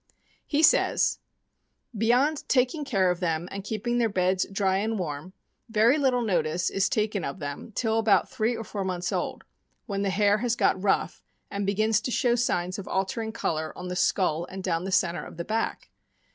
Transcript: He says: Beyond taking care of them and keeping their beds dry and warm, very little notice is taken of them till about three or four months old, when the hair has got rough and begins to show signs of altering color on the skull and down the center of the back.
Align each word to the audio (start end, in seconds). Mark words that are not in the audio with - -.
He 0.47 0.63
says: 0.63 1.19
Beyond 1.95 2.49
taking 2.49 2.83
care 2.83 3.11
of 3.11 3.19
them 3.19 3.47
and 3.51 3.63
keeping 3.63 3.99
their 3.99 4.09
beds 4.09 4.47
dry 4.51 4.77
and 4.77 4.97
warm, 4.97 5.33
very 5.69 5.99
little 5.99 6.23
notice 6.23 6.71
is 6.71 6.89
taken 6.89 7.23
of 7.23 7.37
them 7.37 7.71
till 7.73 7.99
about 7.99 8.27
three 8.27 8.55
or 8.55 8.63
four 8.63 8.83
months 8.83 9.11
old, 9.11 9.43
when 9.85 10.01
the 10.01 10.09
hair 10.09 10.39
has 10.39 10.55
got 10.55 10.81
rough 10.81 11.23
and 11.51 11.67
begins 11.67 12.01
to 12.01 12.09
show 12.09 12.33
signs 12.33 12.79
of 12.79 12.87
altering 12.87 13.31
color 13.31 13.77
on 13.77 13.89
the 13.89 13.95
skull 13.95 14.45
and 14.49 14.63
down 14.63 14.85
the 14.85 14.91
center 14.91 15.23
of 15.23 15.37
the 15.37 15.45
back. 15.45 15.91